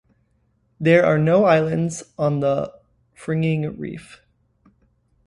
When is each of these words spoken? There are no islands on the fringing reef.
There 0.79 1.05
are 1.05 1.19
no 1.19 1.43
islands 1.45 2.01
on 2.17 2.39
the 2.39 2.73
fringing 3.13 3.77
reef. 3.77 4.19